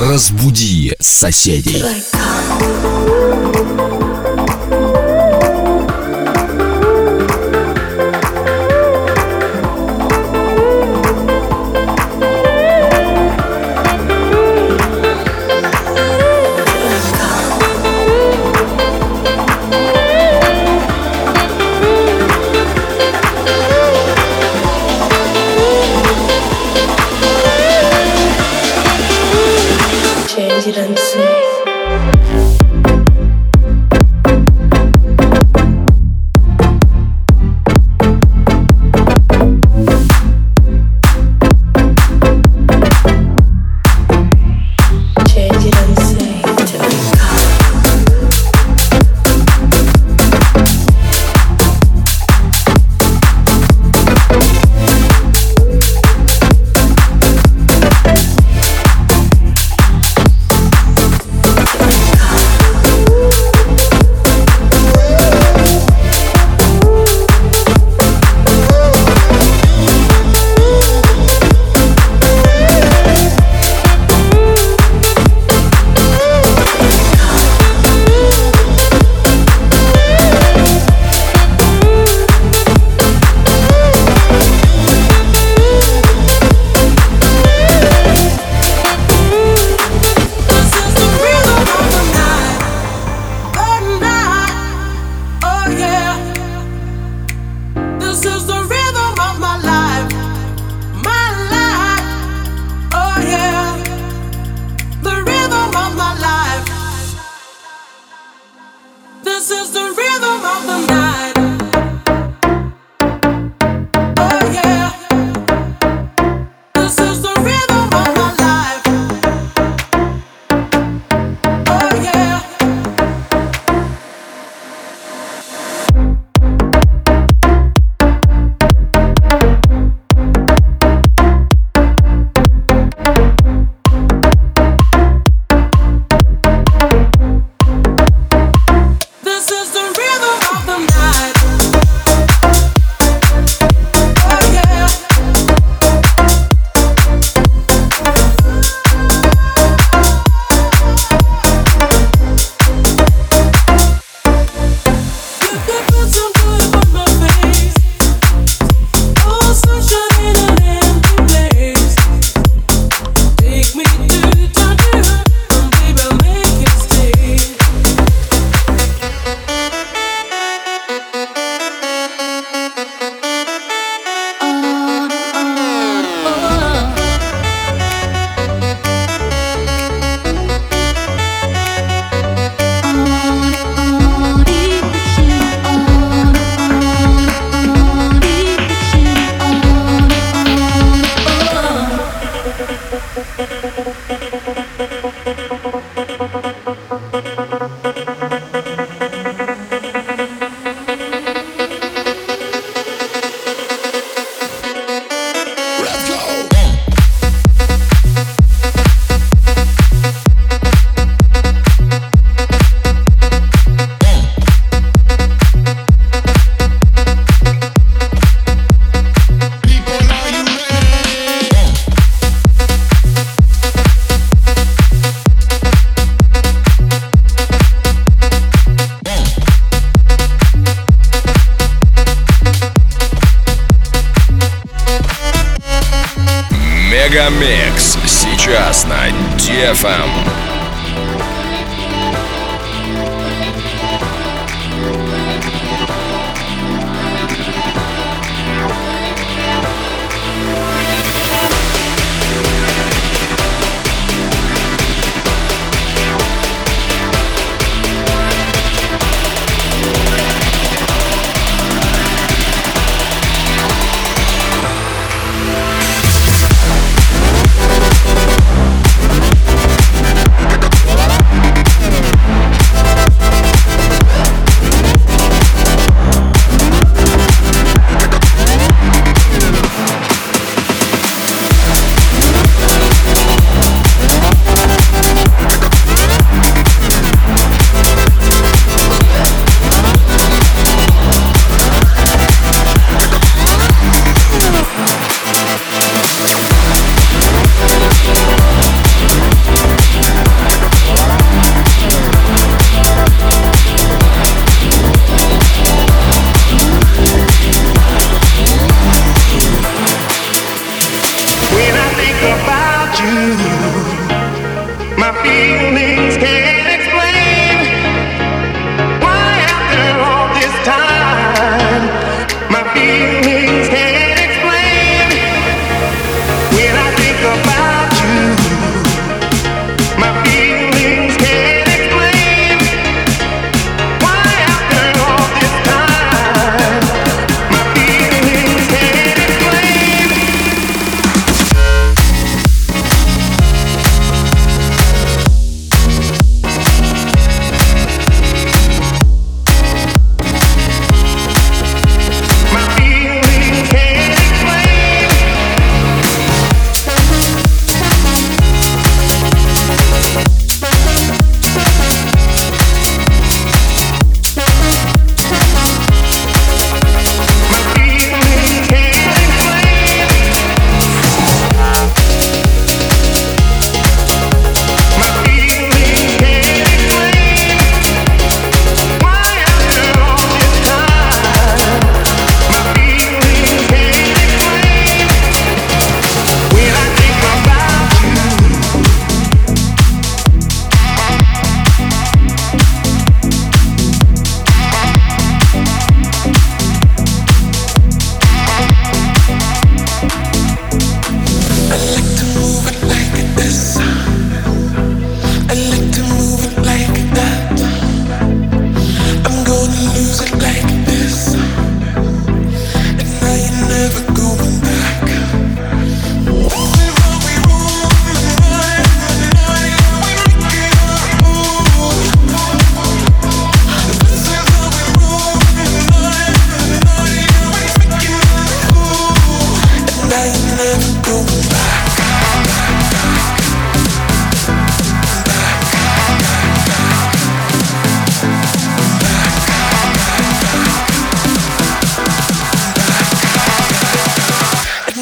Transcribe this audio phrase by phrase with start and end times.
[0.00, 1.82] Разбуди соседей.
[1.82, 2.20] Like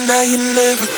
[0.08, 0.97] now you never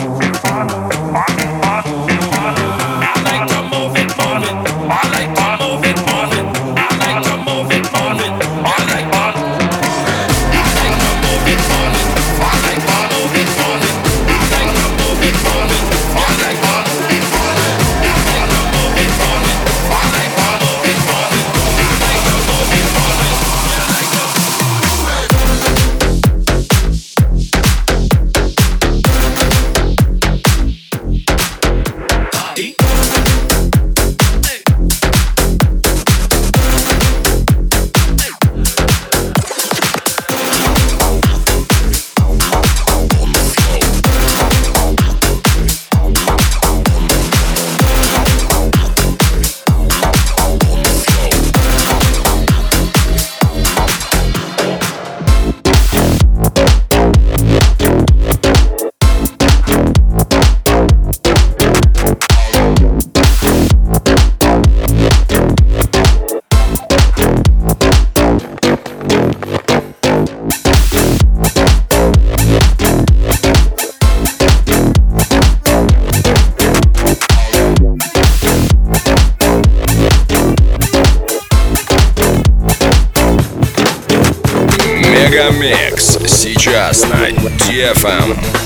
[86.70, 88.59] сейчас на DFM.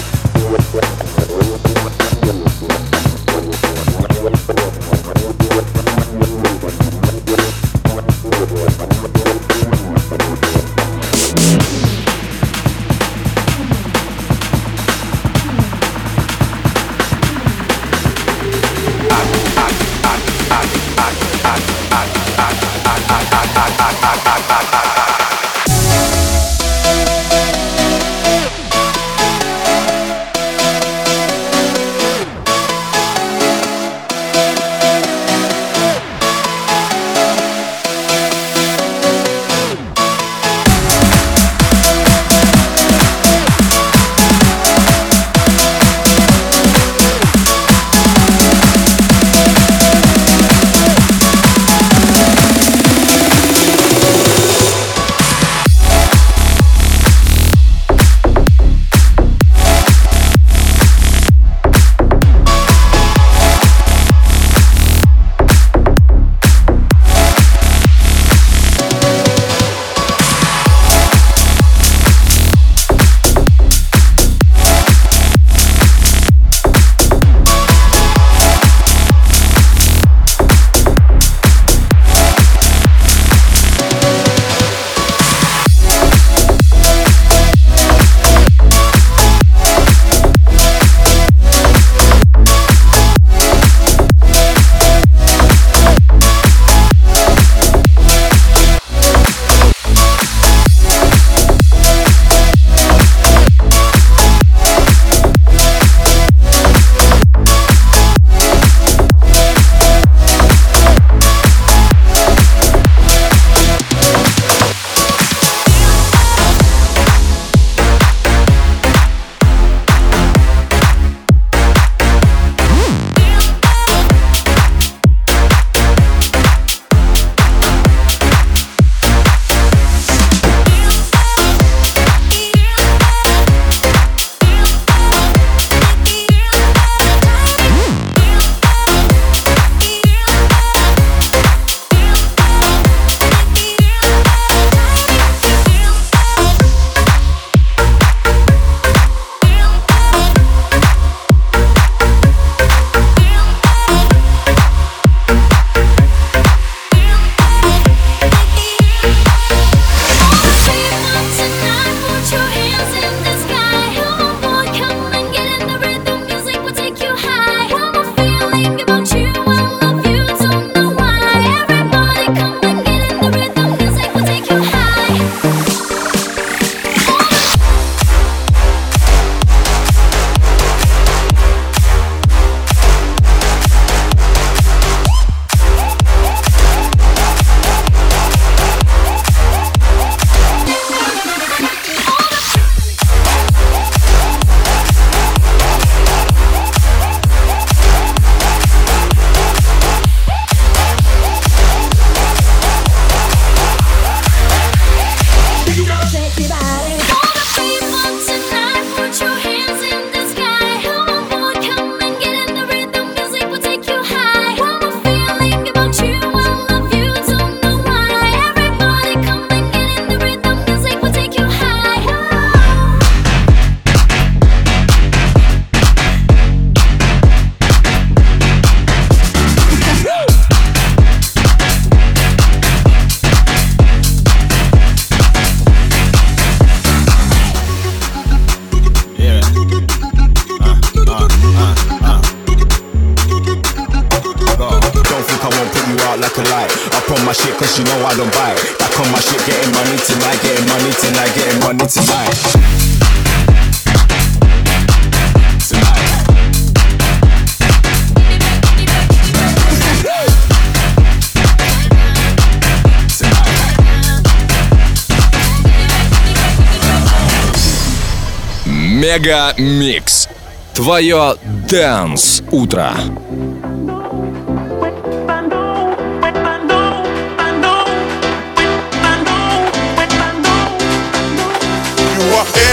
[269.15, 270.27] Мега Микс.
[270.73, 271.37] Твое
[271.69, 272.91] Дэнс Утро.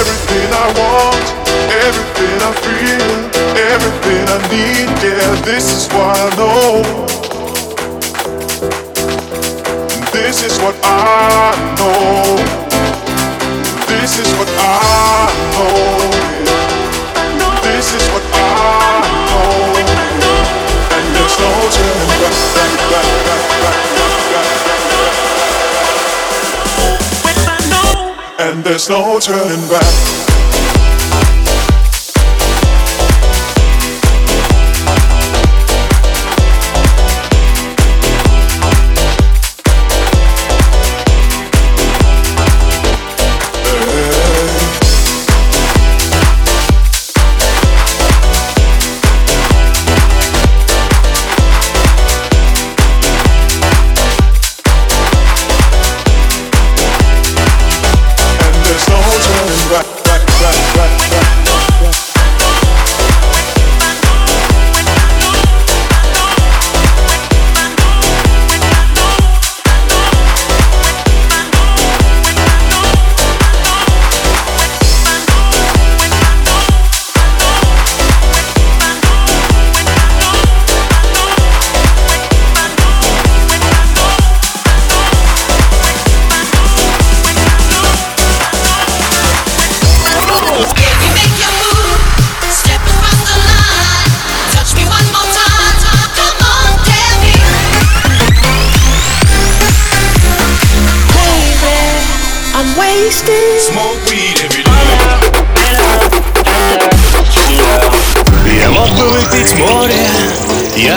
[0.01, 1.27] Everything I want,
[1.87, 3.13] everything I feel,
[3.75, 4.89] everything I need.
[5.01, 6.83] Yeah, this is what I know.
[10.13, 11.72] This is what I
[28.89, 30.22] no turning back.